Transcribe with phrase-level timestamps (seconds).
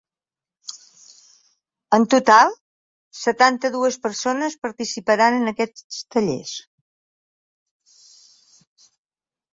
[1.97, 2.55] En total,
[3.19, 6.55] setanta-dues persones participaran en aquests tallers.